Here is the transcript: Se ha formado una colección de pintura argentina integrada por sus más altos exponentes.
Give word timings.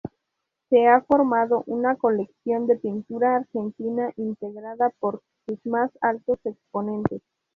Se 0.71 0.87
ha 0.87 1.01
formado 1.01 1.63
una 1.67 1.95
colección 1.95 2.65
de 2.65 2.75
pintura 2.77 3.35
argentina 3.35 4.11
integrada 4.17 4.89
por 4.99 5.21
sus 5.45 5.63
más 5.63 5.91
altos 6.01 6.39
exponentes. 6.43 7.21